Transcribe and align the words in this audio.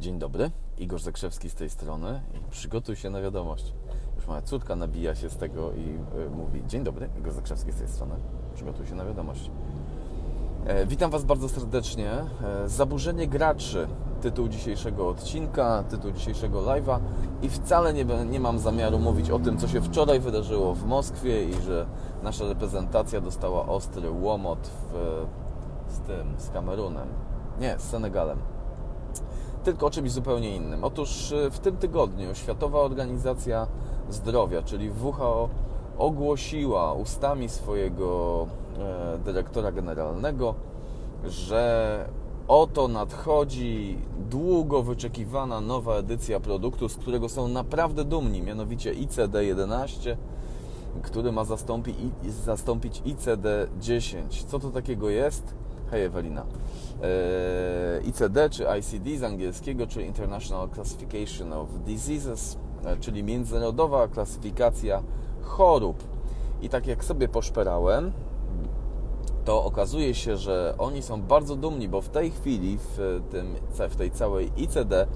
Dzień 0.00 0.18
dobry, 0.18 0.50
Igor 0.78 1.00
Zakrzewski 1.00 1.50
z 1.50 1.54
tej 1.54 1.70
strony 1.70 2.20
i 2.34 2.50
przygotuj 2.50 2.96
się 2.96 3.10
na 3.10 3.20
wiadomość. 3.20 3.72
Już 4.16 4.26
moja 4.26 4.42
córka 4.42 4.76
nabija 4.76 5.14
się 5.14 5.30
z 5.30 5.36
tego 5.36 5.72
i 5.72 5.98
y, 6.26 6.30
mówi 6.30 6.62
Dzień 6.66 6.84
dobry, 6.84 7.08
Igor 7.18 7.32
Zakrzewski 7.32 7.72
z 7.72 7.76
tej 7.76 7.88
strony, 7.88 8.14
przygotuj 8.54 8.86
się 8.86 8.94
na 8.94 9.04
wiadomość. 9.04 9.50
E, 10.66 10.86
witam 10.86 11.10
Was 11.10 11.24
bardzo 11.24 11.48
serdecznie. 11.48 12.10
E, 12.10 12.68
Zaburzenie 12.68 13.28
graczy, 13.28 13.88
tytuł 14.20 14.48
dzisiejszego 14.48 15.08
odcinka, 15.08 15.84
tytuł 15.90 16.10
dzisiejszego 16.10 16.62
live'a 16.62 16.98
i 17.42 17.48
wcale 17.48 17.94
nie, 17.94 18.04
nie 18.04 18.40
mam 18.40 18.58
zamiaru 18.58 18.98
mówić 18.98 19.30
o 19.30 19.38
tym, 19.38 19.58
co 19.58 19.68
się 19.68 19.80
wczoraj 19.80 20.20
wydarzyło 20.20 20.74
w 20.74 20.84
Moskwie 20.84 21.44
i 21.44 21.54
że 21.54 21.86
nasza 22.22 22.48
reprezentacja 22.48 23.20
dostała 23.20 23.66
ostry 23.66 24.10
łomot 24.10 24.70
w, 24.92 25.26
z 25.88 26.00
tym, 26.00 26.34
z 26.38 26.50
Kamerunem. 26.50 27.08
Nie, 27.60 27.78
z 27.78 27.82
Senegalem 27.82 28.38
tylko 29.66 29.86
o 29.86 29.90
czymś 29.90 30.10
zupełnie 30.10 30.56
innym. 30.56 30.84
Otóż 30.84 31.32
y, 31.32 31.50
w 31.50 31.58
tym 31.58 31.76
tygodniu 31.76 32.34
Światowa 32.34 32.78
Organizacja 32.80 33.66
Zdrowia, 34.10 34.62
czyli 34.62 34.90
WHO, 35.02 35.48
ogłosiła 35.98 36.92
ustami 36.92 37.48
swojego 37.48 38.46
e, 38.78 39.18
dyrektora 39.24 39.72
generalnego, 39.72 40.54
że 41.28 42.08
oto 42.48 42.88
nadchodzi 42.88 43.98
długo 44.30 44.82
wyczekiwana 44.82 45.60
nowa 45.60 45.94
edycja 45.94 46.40
produktu, 46.40 46.88
z 46.88 46.96
którego 46.96 47.28
są 47.28 47.48
naprawdę 47.48 48.04
dumni, 48.04 48.42
mianowicie 48.42 48.94
ICD-11, 48.94 50.16
który 51.02 51.32
ma 51.32 51.44
zastąpi, 51.44 51.90
i- 52.24 52.30
zastąpić 52.30 53.02
ICD-10. 53.02 54.44
Co 54.46 54.58
to 54.58 54.70
takiego 54.70 55.10
jest? 55.10 55.54
Hej 55.90 56.04
Ewelina. 56.04 56.46
E, 57.02 58.00
ICD 58.04 58.50
czy 58.50 58.64
ICD 58.78 59.18
z 59.18 59.22
angielskiego, 59.22 59.86
czyli 59.86 60.06
International 60.06 60.68
Classification 60.70 61.52
of 61.52 61.68
Diseases, 61.84 62.58
e, 62.84 62.96
czyli 62.96 63.22
międzynarodowa 63.22 64.08
klasyfikacja 64.08 65.02
chorób. 65.42 66.04
I 66.62 66.68
tak 66.68 66.86
jak 66.86 67.04
sobie 67.04 67.28
poszperałem, 67.28 68.12
to 69.44 69.64
okazuje 69.64 70.14
się, 70.14 70.36
że 70.36 70.74
oni 70.78 71.02
są 71.02 71.22
bardzo 71.22 71.56
dumni, 71.56 71.88
bo 71.88 72.00
w 72.00 72.08
tej 72.08 72.30
chwili 72.30 72.78
w, 72.78 73.20
tym, 73.30 73.54
w 73.90 73.96
tej 73.96 74.10
całej 74.10 74.50
ICD 74.56 75.06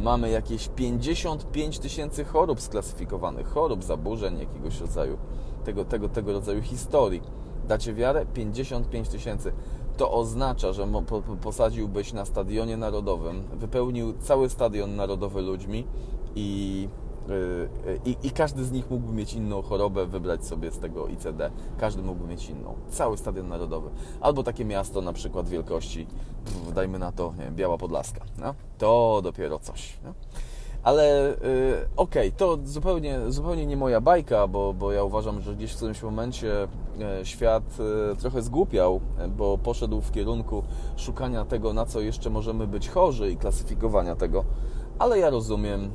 mamy 0.00 0.30
jakieś 0.30 0.68
55 0.68 1.78
tysięcy 1.78 2.24
chorób 2.24 2.60
sklasyfikowanych, 2.60 3.48
chorób, 3.48 3.84
zaburzeń 3.84 4.38
jakiegoś 4.38 4.80
rodzaju, 4.80 5.18
tego, 5.64 5.84
tego, 5.84 6.08
tego 6.08 6.32
rodzaju 6.32 6.62
historii. 6.62 7.22
Dacie 7.68 7.94
wiarę? 7.94 8.26
55 8.26 9.08
tysięcy. 9.08 9.52
To 9.98 10.12
oznacza, 10.12 10.72
że 10.72 10.88
posadziłbyś 11.40 12.12
na 12.12 12.24
stadionie 12.24 12.76
narodowym, 12.76 13.42
wypełnił 13.52 14.12
cały 14.18 14.48
stadion 14.48 14.96
narodowy 14.96 15.42
ludźmi 15.42 15.86
i 16.34 16.88
Yy, 17.28 18.00
I, 18.04 18.16
I 18.22 18.30
każdy 18.30 18.64
z 18.64 18.72
nich 18.72 18.90
mógłby 18.90 19.12
mieć 19.12 19.34
inną 19.34 19.62
chorobę, 19.62 20.06
wybrać 20.06 20.46
sobie 20.46 20.70
z 20.70 20.78
tego 20.78 21.08
ICD. 21.08 21.50
Każdy 21.78 22.02
mógłby 22.02 22.28
mieć 22.28 22.50
inną. 22.50 22.74
Cały 22.90 23.18
stadion 23.18 23.48
narodowy. 23.48 23.90
Albo 24.20 24.42
takie 24.42 24.64
miasto 24.64 25.02
na 25.02 25.12
przykład 25.12 25.48
wielkości, 25.48 26.06
pff, 26.44 26.74
dajmy 26.74 26.98
na 26.98 27.12
to, 27.12 27.32
nie 27.38 27.44
wiem, 27.44 27.54
Biała 27.54 27.78
Podlaska. 27.78 28.20
No? 28.38 28.54
To 28.78 29.20
dopiero 29.22 29.58
coś. 29.58 29.98
No? 30.04 30.14
Ale 30.88 31.36
yy, 31.42 31.88
okej, 31.96 32.32
to 32.32 32.58
zupełnie, 32.64 33.20
zupełnie 33.28 33.66
nie 33.66 33.76
moja 33.76 34.00
bajka, 34.00 34.46
bo, 34.46 34.74
bo 34.74 34.92
ja 34.92 35.04
uważam, 35.04 35.40
że 35.40 35.56
gdzieś 35.56 35.72
w 35.72 35.76
którymś 35.76 36.02
momencie 36.02 36.68
e, 37.00 37.26
świat 37.26 37.62
e, 38.12 38.16
trochę 38.16 38.42
zgłupiał, 38.42 39.00
bo 39.36 39.58
poszedł 39.58 40.00
w 40.00 40.12
kierunku 40.12 40.62
szukania 40.96 41.44
tego, 41.44 41.72
na 41.72 41.86
co 41.86 42.00
jeszcze 42.00 42.30
możemy 42.30 42.66
być 42.66 42.88
chorzy 42.88 43.30
i 43.30 43.36
klasyfikowania 43.36 44.16
tego. 44.16 44.44
Ale 44.98 45.18
ja 45.18 45.30
rozumiem, 45.30 45.90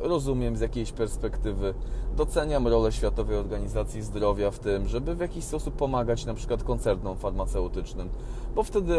e, 0.00 0.08
rozumiem 0.08 0.56
z 0.56 0.60
jakiejś 0.60 0.92
perspektywy, 0.92 1.74
doceniam 2.16 2.68
rolę 2.68 2.92
Światowej 2.92 3.36
Organizacji 3.36 4.02
Zdrowia 4.02 4.50
w 4.50 4.58
tym, 4.58 4.88
żeby 4.88 5.14
w 5.14 5.20
jakiś 5.20 5.44
sposób 5.44 5.74
pomagać 5.74 6.26
na 6.26 6.34
przykład 6.34 6.62
koncernom 6.62 7.16
farmaceutycznym, 7.16 8.08
bo 8.54 8.62
wtedy 8.62 8.94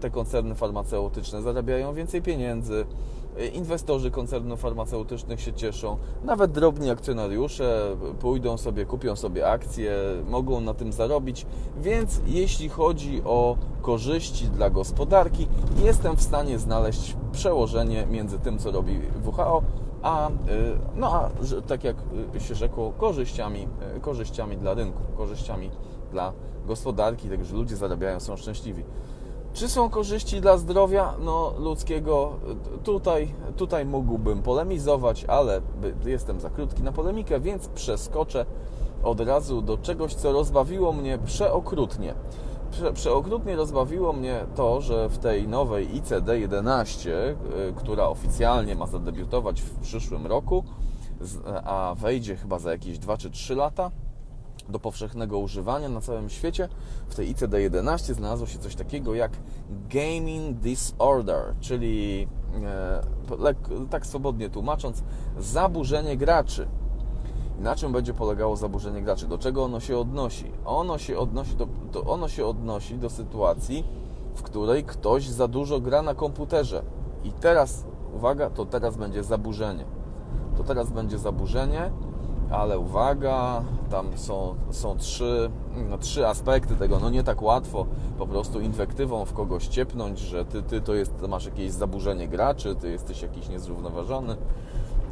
te 0.00 0.10
koncerny 0.10 0.54
farmaceutyczne 0.54 1.42
zarabiają 1.42 1.94
więcej 1.94 2.22
pieniędzy, 2.22 2.86
Inwestorzy 3.52 4.10
koncernów 4.10 4.60
farmaceutycznych 4.60 5.40
się 5.40 5.52
cieszą, 5.52 5.96
nawet 6.24 6.52
drobni 6.52 6.90
akcjonariusze 6.90 7.96
pójdą 8.20 8.58
sobie, 8.58 8.86
kupią 8.86 9.16
sobie 9.16 9.50
akcje, 9.50 9.92
mogą 10.28 10.60
na 10.60 10.74
tym 10.74 10.92
zarobić, 10.92 11.46
więc 11.80 12.20
jeśli 12.26 12.68
chodzi 12.68 13.22
o 13.24 13.56
korzyści 13.82 14.44
dla 14.44 14.70
gospodarki, 14.70 15.48
jestem 15.84 16.16
w 16.16 16.22
stanie 16.22 16.58
znaleźć 16.58 17.16
przełożenie 17.32 18.06
między 18.06 18.38
tym, 18.38 18.58
co 18.58 18.70
robi 18.70 19.00
WHO, 19.24 19.62
a, 20.02 20.28
y, 20.28 20.32
no, 20.96 21.12
a 21.12 21.30
tak 21.66 21.84
jak 21.84 21.96
y, 22.36 22.40
się 22.40 22.54
rzekło, 22.54 22.92
korzyściami, 22.92 23.68
y, 23.96 24.00
korzyściami 24.00 24.56
dla 24.56 24.74
rynku, 24.74 25.00
korzyściami 25.16 25.70
dla 26.10 26.32
gospodarki, 26.66 27.28
tak 27.28 27.44
że 27.44 27.56
ludzie 27.56 27.76
zarabiają, 27.76 28.20
są 28.20 28.36
szczęśliwi. 28.36 28.84
Czy 29.58 29.68
są 29.68 29.90
korzyści 29.90 30.40
dla 30.40 30.56
zdrowia 30.56 31.14
no, 31.20 31.52
ludzkiego? 31.58 32.32
Tutaj, 32.84 33.34
tutaj 33.56 33.84
mógłbym 33.86 34.42
polemizować, 34.42 35.24
ale 35.24 35.60
jestem 36.04 36.40
za 36.40 36.50
krótki 36.50 36.82
na 36.82 36.92
polemikę, 36.92 37.40
więc 37.40 37.68
przeskoczę 37.68 38.46
od 39.02 39.20
razu 39.20 39.62
do 39.62 39.78
czegoś, 39.78 40.14
co 40.14 40.32
rozbawiło 40.32 40.92
mnie 40.92 41.18
przeokrutnie. 41.26 42.14
Prze, 42.70 42.92
przeokrutnie 42.92 43.56
rozbawiło 43.56 44.12
mnie 44.12 44.46
to, 44.54 44.80
że 44.80 45.08
w 45.08 45.18
tej 45.18 45.48
nowej 45.48 45.88
ICD-11, 46.02 47.10
y, 47.10 47.34
która 47.76 48.08
oficjalnie 48.08 48.74
ma 48.74 48.86
zadebiutować 48.86 49.62
w 49.62 49.78
przyszłym 49.78 50.26
roku, 50.26 50.64
a 51.64 51.94
wejdzie 51.98 52.36
chyba 52.36 52.58
za 52.58 52.72
jakieś 52.72 52.98
2 52.98 53.16
czy 53.16 53.30
3 53.30 53.54
lata, 53.54 53.90
do 54.68 54.78
powszechnego 54.78 55.38
używania 55.38 55.88
na 55.88 56.00
całym 56.00 56.28
świecie, 56.28 56.68
w 57.08 57.14
tej 57.14 57.34
ICD-11 57.34 58.14
znalazło 58.14 58.46
się 58.46 58.58
coś 58.58 58.74
takiego 58.74 59.14
jak 59.14 59.32
gaming 59.90 60.58
disorder, 60.58 61.54
czyli 61.60 62.28
e, 62.64 63.86
tak 63.90 64.06
swobodnie 64.06 64.50
tłumacząc, 64.50 65.02
zaburzenie 65.38 66.16
graczy. 66.16 66.68
Na 67.58 67.76
czym 67.76 67.92
będzie 67.92 68.14
polegało 68.14 68.56
zaburzenie 68.56 69.02
graczy? 69.02 69.26
Do 69.26 69.38
czego 69.38 69.64
ono 69.64 69.80
się 69.80 69.98
odnosi? 69.98 70.52
Ono 70.64 70.98
się 70.98 71.18
odnosi 71.18 71.56
do, 71.56 72.04
ono 72.06 72.28
się 72.28 72.46
odnosi 72.46 72.98
do 72.98 73.10
sytuacji, 73.10 73.84
w 74.34 74.42
której 74.42 74.84
ktoś 74.84 75.28
za 75.28 75.48
dużo 75.48 75.80
gra 75.80 76.02
na 76.02 76.14
komputerze. 76.14 76.82
I 77.24 77.32
teraz, 77.32 77.84
uwaga, 78.14 78.50
to 78.50 78.66
teraz 78.66 78.96
będzie 78.96 79.24
zaburzenie. 79.24 79.84
To 80.56 80.64
teraz 80.64 80.90
będzie 80.90 81.18
zaburzenie, 81.18 81.90
ale 82.50 82.78
uwaga, 82.78 83.62
tam 83.90 84.06
są, 84.18 84.54
są 84.70 84.98
trzy, 84.98 85.50
no, 85.90 85.98
trzy 85.98 86.26
aspekty 86.26 86.76
tego. 86.76 86.98
No 86.98 87.10
nie 87.10 87.24
tak 87.24 87.42
łatwo 87.42 87.86
po 88.18 88.26
prostu 88.26 88.60
inwektywą 88.60 89.24
w 89.24 89.32
kogoś 89.32 89.66
ciepnąć, 89.66 90.18
że 90.18 90.44
ty, 90.44 90.62
ty 90.62 90.80
to 90.80 90.94
jest, 90.94 91.22
masz 91.28 91.44
jakieś 91.44 91.72
zaburzenie 91.72 92.28
graczy, 92.28 92.74
ty 92.74 92.90
jesteś 92.90 93.22
jakiś 93.22 93.48
niezrównoważony. 93.48 94.36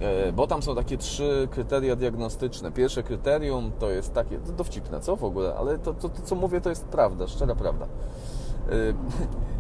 E, 0.01 0.33
Bo 0.33 0.47
tam 0.47 0.63
są 0.63 0.75
takie 0.75 0.99
trzy 0.99 1.49
kryteria 1.51 1.97
diagnostyczne. 1.97 2.73
Pierwsze 2.73 3.03
kryterium 3.03 3.73
to 3.79 3.91
jest 3.91 4.15
takie, 4.15 4.39
to 4.39 4.53
dowcipne, 4.53 5.01
co 5.01 5.17
w 5.17 5.25
ogóle, 5.25 5.55
ale 5.59 5.79
to, 5.79 5.95
to, 5.95 6.09
to 6.09 6.23
co 6.23 6.35
mówię 6.35 6.61
to 6.61 6.71
jest 6.71 6.85
prawda, 6.85 7.27
szczera 7.27 7.55
prawda. 7.55 7.87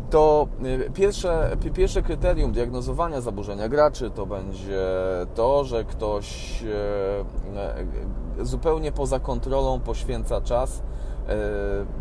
Y, 0.06 0.10
To 0.10 0.48
y, 0.64 0.90
pierwsze, 0.94 1.56
pi- 1.60 1.70
pierwsze 1.70 2.02
kryterium 2.02 2.52
diagnozowania 2.52 3.20
zaburzenia 3.20 3.68
graczy 3.68 4.10
to 4.10 4.26
będzie 4.26 4.86
to, 5.34 5.64
że 5.64 5.84
ktoś 5.84 6.62
e, 6.62 8.40
e, 8.40 8.44
zupełnie 8.46 8.92
poza 8.92 9.20
kontrolą 9.20 9.80
poświęca 9.80 10.40
czas, 10.40 10.82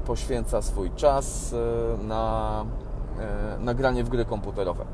poświęca 0.05 0.61
swój 0.61 0.91
czas 0.91 1.55
na, 2.07 2.65
na 3.59 3.73
granie 3.73 4.03
w 4.03 4.09
gry 4.09 4.25
komputerowe. 4.25 4.85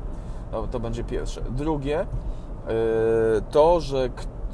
To, 0.70 0.80
będzie 0.80 1.04
pierwsze. 1.04 1.40
Drugie, 1.50 2.06
to, 3.50 3.80
że, 3.80 4.10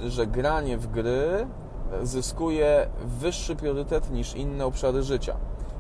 że 0.06 0.26
granie 0.26 0.78
w 0.78 0.86
gry 0.86 1.46
zyskuje 2.02 2.88
wyższy 3.04 3.56
priorytet 3.56 4.10
niż 4.10 4.34
inne 4.34 4.66
obszary 4.66 5.02
życia. 5.02 5.36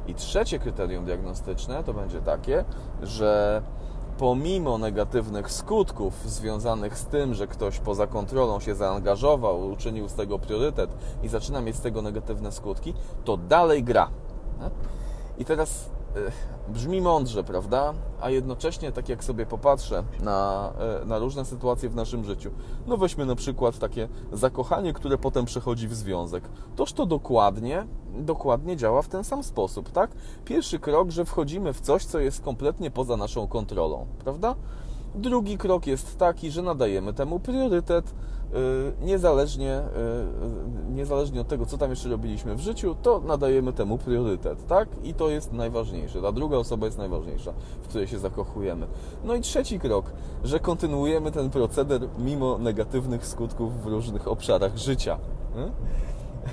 I 0.08 0.14
trzecie 0.14 0.58
kryterium 0.58 1.04
diagnostyczne 1.04 1.84
to 1.84 1.94
będzie 1.94 2.20
takie, 2.20 2.64
że 3.02 3.62
pomimo 4.18 4.78
negatywnych 4.78 5.52
skutków 5.52 6.14
związanych 6.30 6.98
z 6.98 7.04
tym, 7.04 7.34
że 7.34 7.46
ktoś 7.46 7.78
poza 7.78 8.06
kontrolą 8.06 8.60
się 8.60 8.74
zaangażował, 8.74 9.70
uczynił 9.70 10.08
z 10.08 10.14
tego 10.14 10.38
priorytet 10.38 10.90
i 11.22 11.28
zaczyna 11.28 11.60
mieć 11.60 11.76
z 11.76 11.80
tego 11.80 12.02
negatywne 12.02 12.52
skutki, 12.52 12.94
to 13.24 13.36
dalej 13.36 13.84
gra. 13.84 14.10
I 15.38 15.44
teraz 15.44 15.90
brzmi 16.68 17.00
mądrze, 17.00 17.44
prawda? 17.44 17.94
A 18.20 18.30
jednocześnie, 18.30 18.92
tak 18.92 19.08
jak 19.08 19.24
sobie 19.24 19.46
popatrzę 19.46 20.04
na, 20.20 20.72
y, 21.02 21.06
na 21.06 21.18
różne 21.18 21.44
sytuacje 21.44 21.88
w 21.88 21.94
naszym 21.94 22.24
życiu, 22.24 22.50
no 22.86 22.96
weźmy 22.96 23.26
na 23.26 23.34
przykład 23.34 23.78
takie 23.78 24.08
zakochanie, 24.32 24.92
które 24.92 25.18
potem 25.18 25.44
przechodzi 25.44 25.88
w 25.88 25.94
związek. 25.94 26.44
Toż 26.76 26.92
to 26.92 27.06
dokładnie, 27.06 27.86
dokładnie 28.14 28.76
działa 28.76 29.02
w 29.02 29.08
ten 29.08 29.24
sam 29.24 29.42
sposób, 29.42 29.90
tak? 29.90 30.10
Pierwszy 30.44 30.78
krok, 30.78 31.10
że 31.10 31.24
wchodzimy 31.24 31.72
w 31.72 31.80
coś, 31.80 32.04
co 32.04 32.18
jest 32.18 32.40
kompletnie 32.40 32.90
poza 32.90 33.16
naszą 33.16 33.48
kontrolą, 33.48 34.06
prawda? 34.24 34.54
Drugi 35.14 35.58
krok 35.58 35.86
jest 35.86 36.18
taki, 36.18 36.50
że 36.50 36.62
nadajemy 36.62 37.12
temu 37.12 37.40
priorytet, 37.40 38.14
niezależnie, 39.00 39.80
y, 40.88 40.92
niezależnie 40.92 41.40
od 41.40 41.48
tego, 41.48 41.66
co 41.66 41.78
tam 41.78 41.90
jeszcze 41.90 42.08
robiliśmy 42.08 42.54
w 42.54 42.60
życiu, 42.60 42.96
to 43.02 43.20
nadajemy 43.20 43.72
temu 43.72 43.98
priorytet, 43.98 44.66
tak? 44.66 44.88
I 45.02 45.14
to 45.14 45.30
jest 45.30 45.52
najważniejsze. 45.52 46.22
Ta 46.22 46.32
druga 46.32 46.56
osoba 46.56 46.86
jest 46.86 46.98
najważniejsza, 46.98 47.52
w 47.82 47.88
której 47.88 48.06
się 48.06 48.18
zakochujemy. 48.18 48.86
No 49.24 49.34
i 49.34 49.40
trzeci 49.40 49.80
krok, 49.80 50.12
że 50.44 50.60
kontynuujemy 50.60 51.32
ten 51.32 51.50
proceder 51.50 52.08
mimo 52.18 52.58
negatywnych 52.58 53.26
skutków 53.26 53.82
w 53.82 53.86
różnych 53.86 54.28
obszarach 54.28 54.76
życia. 54.76 55.18
Hmm? 55.54 55.72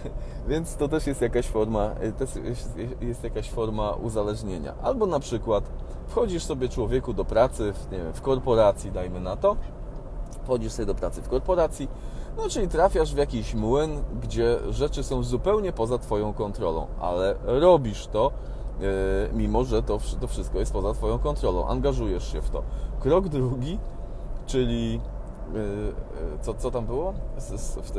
Więc 0.49 0.75
to 0.75 0.87
też 0.87 1.07
jest 1.07 1.21
jakaś 1.21 1.47
forma, 1.47 1.91
y, 3.01 3.05
jest 3.05 3.23
jakaś 3.23 3.49
forma 3.49 3.91
uzależnienia. 3.91 4.73
Albo 4.83 5.05
na 5.05 5.19
przykład 5.19 5.63
wchodzisz 6.07 6.43
sobie 6.43 6.69
człowieku 6.69 7.13
do 7.13 7.25
pracy 7.25 7.73
w, 7.73 7.91
nie 7.91 7.97
wiem, 7.97 8.13
w 8.13 8.21
korporacji, 8.21 8.91
dajmy 8.91 9.19
na 9.19 9.35
to, 9.35 9.55
wchodzisz 10.43 10.71
sobie 10.71 10.85
do 10.85 10.95
pracy 10.95 11.21
w 11.21 11.29
korporacji, 11.29 11.87
no 12.37 12.49
czyli 12.49 12.67
trafiasz 12.67 13.13
w 13.13 13.17
jakiś 13.17 13.53
młyn, 13.53 14.03
gdzie 14.21 14.57
rzeczy 14.69 15.03
są 15.03 15.23
zupełnie 15.23 15.71
poza 15.71 15.97
Twoją 15.97 16.33
kontrolą, 16.33 16.87
ale 16.99 17.35
robisz 17.43 18.07
to, 18.07 18.31
yy, 18.79 18.87
mimo 19.33 19.63
że 19.63 19.83
to, 19.83 19.99
to 20.21 20.27
wszystko 20.27 20.59
jest 20.59 20.73
poza 20.73 20.93
Twoją 20.93 21.19
kontrolą, 21.19 21.67
angażujesz 21.67 22.31
się 22.31 22.41
w 22.41 22.49
to. 22.49 22.63
Krok 22.99 23.27
drugi, 23.27 23.79
czyli 24.45 24.93
yy, 25.53 25.93
co, 26.41 26.53
co 26.53 26.71
tam 26.71 26.85
było 26.85 27.13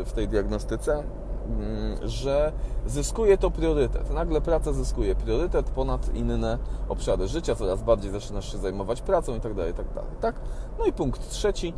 w 0.05 0.13
tej 0.13 0.29
diagnostyce? 0.29 1.03
Mm, 1.49 2.09
że 2.09 2.53
zyskuje 2.87 3.39
to 3.39 3.51
priorytet. 3.51 4.11
Nagle 4.11 4.41
praca 4.41 4.73
zyskuje 4.73 5.15
priorytet 5.15 5.71
ponad 5.71 6.15
inne 6.15 6.59
obszary 6.89 7.29
życia, 7.29 7.55
coraz 7.55 7.83
bardziej 7.83 8.11
zaczynasz 8.11 8.53
się 8.53 8.59
zajmować 8.59 9.03
pracą 9.03 9.35
i 9.35 9.41
tak 9.41 9.55
dalej, 9.55 9.75
tak 9.75 9.87
dalej. 9.95 10.11
Tak? 10.21 10.35
No 10.79 10.87
i 10.87 10.93
punkt 10.93 11.31
trzeci. 11.31 11.73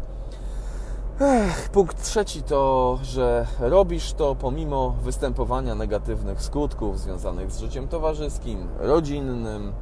Ech, 1.20 1.68
punkt 1.68 2.02
trzeci 2.02 2.42
to, 2.42 2.98
że 3.02 3.46
robisz 3.60 4.12
to 4.12 4.34
pomimo 4.34 4.90
występowania 4.90 5.74
negatywnych 5.74 6.42
skutków 6.42 6.98
związanych 7.00 7.50
z 7.50 7.58
życiem 7.58 7.88
towarzyskim, 7.88 8.68
rodzinnym, 8.78 9.72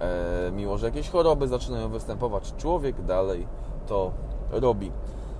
e, 0.00 0.50
mimo 0.52 0.78
że 0.78 0.86
jakieś 0.86 1.10
choroby 1.10 1.48
zaczynają 1.48 1.88
występować, 1.88 2.54
człowiek 2.56 3.02
dalej 3.04 3.46
to 3.86 4.10
robi. 4.50 4.92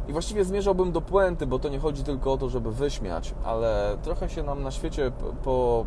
I 0.09 0.13
właściwie 0.13 0.45
zmierzałbym 0.45 0.93
do 0.93 1.01
puenty, 1.01 1.47
bo 1.47 1.59
to 1.59 1.69
nie 1.69 1.79
chodzi 1.79 2.05
tylko 2.05 2.33
o 2.33 2.37
to, 2.37 2.49
żeby 2.49 2.73
wyśmiać, 2.73 3.35
ale 3.45 3.97
trochę 4.03 4.29
się 4.29 4.43
nam 4.43 4.63
na 4.63 4.71
świecie 4.71 5.13
po, 5.45 5.87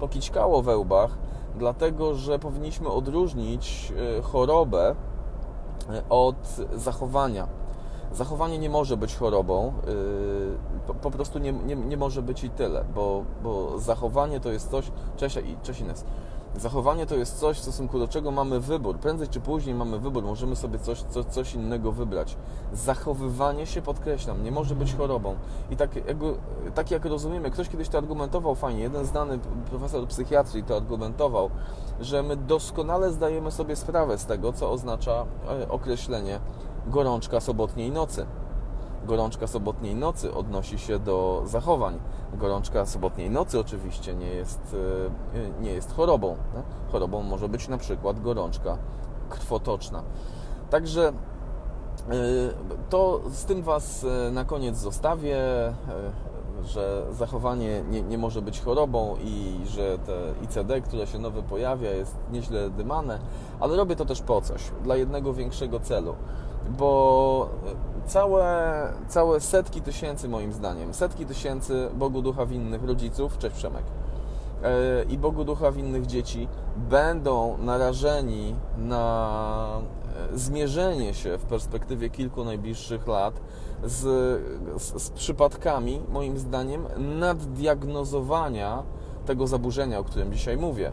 pokićkało 0.00 0.62
we 0.62 0.76
łbach, 0.76 1.18
dlatego 1.56 2.14
że 2.14 2.38
powinniśmy 2.38 2.88
odróżnić 2.88 3.92
e, 4.18 4.22
chorobę 4.22 4.94
e, 5.90 6.02
od 6.08 6.56
zachowania. 6.74 7.67
Zachowanie 8.12 8.58
nie 8.58 8.70
może 8.70 8.96
być 8.96 9.16
chorobą, 9.16 9.72
e, 10.88 10.92
po, 11.02 11.10
prostu 11.10 11.38
nie, 11.38 11.52
nie, 11.52 11.76
nie 11.76 11.96
może 11.96 12.22
być 12.22 12.44
i 12.44 12.50
tyle, 12.50 12.84
bo, 12.94 13.24
bo 13.42 13.78
zachowanie 13.78 14.40
to 14.40 14.52
jest 14.52 14.70
coś. 14.70 14.90
Cześć, 15.16 15.38
cześć 15.62 15.80
Ines. 15.80 16.04
Zachowanie 16.56 17.06
to 17.06 17.16
jest 17.16 17.38
coś, 17.38 17.56
w 17.56 17.62
stosunku 17.62 17.98
do 17.98 18.08
czego 18.08 18.30
mamy 18.30 18.60
wybór. 18.60 18.98
Prędzej 18.98 19.28
czy 19.28 19.40
później 19.40 19.74
mamy 19.74 19.98
wybór, 19.98 20.24
możemy 20.24 20.56
sobie 20.56 20.78
coś, 20.78 21.02
coś, 21.02 21.24
coś 21.24 21.54
innego 21.54 21.92
wybrać. 21.92 22.36
Zachowywanie 22.72 23.66
się, 23.66 23.82
podkreślam, 23.82 24.44
nie 24.44 24.50
może 24.50 24.74
być 24.74 24.94
chorobą. 24.94 25.34
I 25.70 25.76
tak, 25.76 25.96
jakby, 25.96 26.34
tak 26.74 26.90
jak 26.90 27.04
rozumiemy, 27.04 27.50
ktoś 27.50 27.68
kiedyś 27.68 27.88
to 27.88 27.98
argumentował 27.98 28.54
fajnie, 28.54 28.80
jeden 28.82 29.04
znany 29.04 29.38
profesor 29.70 30.06
psychiatrii 30.06 30.64
to 30.64 30.76
argumentował, 30.76 31.50
że 32.00 32.22
my 32.22 32.36
doskonale 32.36 33.12
zdajemy 33.12 33.50
sobie 33.50 33.76
sprawę 33.76 34.18
z 34.18 34.26
tego, 34.26 34.52
co 34.52 34.70
oznacza 34.70 35.26
e, 35.48 35.68
określenie 35.68 36.40
gorączka 36.88 37.40
sobotniej 37.40 37.90
nocy 37.90 38.26
gorączka 39.04 39.46
sobotniej 39.46 39.94
nocy 39.94 40.34
odnosi 40.34 40.78
się 40.78 40.98
do 40.98 41.42
zachowań. 41.46 41.98
Gorączka 42.34 42.86
sobotniej 42.86 43.30
nocy 43.30 43.60
oczywiście 43.60 44.14
nie 44.14 44.26
jest, 44.26 44.76
e, 45.34 45.62
nie 45.62 45.70
jest 45.70 45.94
chorobą. 45.94 46.36
Chorobą 46.92 47.22
może 47.22 47.48
być 47.48 47.68
na 47.68 47.78
przykład 47.78 48.20
gorączka 48.20 48.78
krwotoczna. 49.28 50.02
Także 50.70 51.08
e, 51.08 51.12
to 52.90 53.20
z 53.30 53.44
tym 53.44 53.62
Was 53.62 54.04
e, 54.04 54.30
na 54.30 54.44
koniec 54.44 54.76
zostawię, 54.76 55.38
że 56.64 57.06
zachowanie 57.10 57.82
nie, 57.90 58.02
nie 58.02 58.18
może 58.18 58.42
być 58.42 58.60
chorobą 58.60 59.16
i 59.24 59.60
że 59.66 59.98
te 59.98 60.32
ICD, 60.42 60.80
które 60.80 61.06
się 61.06 61.18
nowe 61.18 61.42
pojawia, 61.42 61.90
jest 61.90 62.16
nieźle 62.32 62.70
dymane, 62.70 63.18
ale 63.60 63.76
robię 63.76 63.96
to 63.96 64.04
też 64.04 64.22
po 64.22 64.40
coś, 64.40 64.62
dla 64.84 64.96
jednego 64.96 65.34
większego 65.34 65.80
celu 65.80 66.14
bo 66.78 67.48
całe, 68.06 68.92
całe 69.08 69.40
setki 69.40 69.82
tysięcy, 69.82 70.28
moim 70.28 70.52
zdaniem, 70.52 70.94
setki 70.94 71.26
tysięcy 71.26 71.88
Bogu 71.94 72.22
Ducha 72.22 72.46
winnych 72.46 72.84
rodziców, 72.84 73.38
cześć 73.38 73.56
Przemek, 73.56 73.84
e, 74.62 75.02
i 75.02 75.18
Bogu 75.18 75.44
Ducha 75.44 75.72
winnych 75.72 76.06
dzieci 76.06 76.48
będą 76.76 77.58
narażeni 77.58 78.54
na 78.78 79.80
e, 80.32 80.38
zmierzenie 80.38 81.14
się 81.14 81.38
w 81.38 81.42
perspektywie 81.42 82.10
kilku 82.10 82.44
najbliższych 82.44 83.06
lat 83.06 83.40
z, 83.84 84.00
z, 84.82 85.02
z 85.02 85.10
przypadkami, 85.10 86.02
moim 86.08 86.38
zdaniem, 86.38 86.86
naddiagnozowania 87.18 88.82
tego 89.28 89.46
zaburzenia, 89.46 89.98
o 89.98 90.04
którym 90.04 90.32
dzisiaj 90.32 90.56
mówię. 90.56 90.92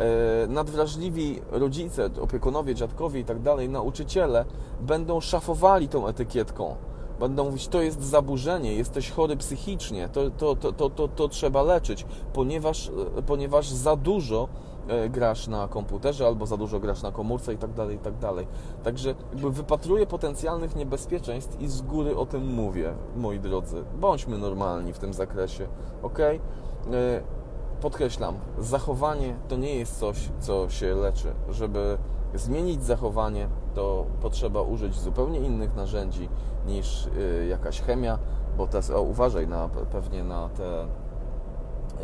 E, 0.00 0.46
nadwrażliwi 0.48 1.40
rodzice, 1.50 2.10
opiekunowie, 2.20 2.74
dziadkowie 2.74 3.20
i 3.20 3.24
tak 3.24 3.42
dalej, 3.42 3.68
nauczyciele 3.68 4.44
będą 4.80 5.20
szafowali 5.20 5.88
tą 5.88 6.06
etykietką. 6.06 6.76
Będą 7.20 7.44
mówić, 7.44 7.68
to 7.68 7.82
jest 7.82 8.02
zaburzenie, 8.02 8.74
jesteś 8.74 9.10
chory 9.10 9.36
psychicznie, 9.36 10.08
to, 10.08 10.30
to, 10.30 10.56
to, 10.56 10.72
to, 10.72 10.90
to, 10.90 11.08
to 11.08 11.28
trzeba 11.28 11.62
leczyć, 11.62 12.06
ponieważ, 12.32 12.90
e, 13.18 13.22
ponieważ 13.22 13.70
za 13.70 13.96
dużo 13.96 14.48
e, 14.88 15.08
grasz 15.08 15.48
na 15.48 15.68
komputerze 15.68 16.26
albo 16.26 16.46
za 16.46 16.56
dużo 16.56 16.80
grasz 16.80 17.02
na 17.02 17.12
komórce 17.12 17.54
i 17.54 17.58
tak 17.58 17.72
dalej, 17.72 17.96
i 17.96 17.98
tak 17.98 18.18
dalej. 18.18 18.46
Także 18.82 19.14
jakby 19.32 19.50
wypatruję 19.50 20.06
potencjalnych 20.06 20.76
niebezpieczeństw 20.76 21.60
i 21.60 21.68
z 21.68 21.82
góry 21.82 22.16
o 22.16 22.26
tym 22.26 22.54
mówię, 22.54 22.94
moi 23.16 23.40
drodzy. 23.40 23.84
Bądźmy 24.00 24.38
normalni 24.38 24.92
w 24.92 24.98
tym 24.98 25.12
zakresie, 25.12 25.66
ok? 26.02 26.18
Podkreślam, 27.80 28.34
zachowanie 28.58 29.34
to 29.48 29.56
nie 29.56 29.74
jest 29.74 29.98
coś, 29.98 30.30
co 30.40 30.70
się 30.70 30.94
leczy. 30.94 31.32
Żeby 31.50 31.98
zmienić 32.34 32.84
zachowanie, 32.84 33.48
to 33.74 34.06
potrzeba 34.20 34.62
użyć 34.62 35.00
zupełnie 35.00 35.40
innych 35.40 35.74
narzędzi 35.76 36.28
niż 36.66 37.06
y, 37.06 37.46
jakaś 37.50 37.80
chemia, 37.80 38.18
bo 38.56 38.66
teraz 38.66 38.90
o, 38.90 39.02
uważaj 39.02 39.48
na, 39.48 39.68
pewnie 39.68 40.24
na 40.24 40.48
te, 40.48 40.86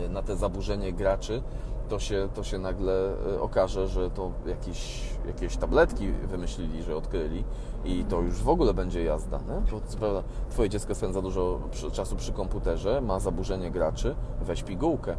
y, 0.04 0.08
na 0.08 0.22
te 0.22 0.36
zaburzenie 0.36 0.92
graczy, 0.92 1.42
to 1.88 1.98
się, 1.98 2.28
to 2.34 2.44
się 2.44 2.58
nagle 2.58 3.12
y, 3.34 3.40
okaże, 3.40 3.88
że 3.88 4.10
to 4.10 4.30
jakieś, 4.46 5.02
jakieś 5.26 5.56
tabletki 5.56 6.12
wymyślili, 6.12 6.82
że 6.82 6.96
odkryli 6.96 7.44
i 7.84 8.04
to 8.04 8.20
już 8.20 8.42
w 8.42 8.48
ogóle 8.48 8.74
będzie 8.74 9.04
jazda. 9.04 9.38
Nie? 9.38 9.80
Bo, 10.00 10.22
twoje 10.50 10.68
dziecko 10.68 10.94
spędza 10.94 11.22
dużo 11.22 11.60
czasu 11.92 12.16
przy 12.16 12.32
komputerze, 12.32 13.00
ma 13.00 13.20
zaburzenie 13.20 13.70
graczy, 13.70 14.14
weź 14.42 14.62
pigułkę 14.62 15.16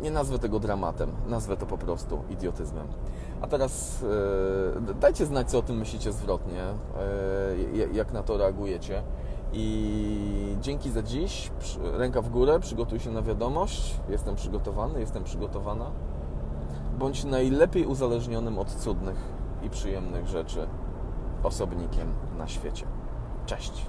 nie 0.00 0.10
nazwę 0.10 0.38
tego 0.38 0.60
dramatem, 0.60 1.10
nazwę 1.26 1.56
to 1.56 1.66
po 1.66 1.78
prostu 1.78 2.22
idiotyzmem. 2.30 2.86
A 3.40 3.46
teraz 3.46 4.04
e, 4.88 4.94
dajcie 4.94 5.26
znać, 5.26 5.50
co 5.50 5.58
o 5.58 5.62
tym 5.62 5.76
myślicie 5.76 6.12
zwrotnie, 6.12 6.62
e, 6.62 7.86
jak 7.92 8.12
na 8.12 8.22
to 8.22 8.36
reagujecie. 8.36 9.02
I 9.52 10.56
dzięki 10.60 10.90
za 10.90 11.02
dziś. 11.02 11.50
Ręka 11.82 12.22
w 12.22 12.30
górę, 12.30 12.60
przygotuj 12.60 13.00
się 13.00 13.10
na 13.10 13.22
wiadomość. 13.22 14.00
Jestem 14.08 14.36
przygotowany, 14.36 15.00
jestem 15.00 15.24
przygotowana. 15.24 15.90
Bądź 16.98 17.24
najlepiej 17.24 17.86
uzależnionym 17.86 18.58
od 18.58 18.74
cudnych 18.74 19.16
i 19.62 19.70
przyjemnych 19.70 20.26
rzeczy 20.26 20.66
osobnikiem 21.42 22.12
na 22.38 22.48
świecie. 22.48 22.86
Cześć. 23.46 23.86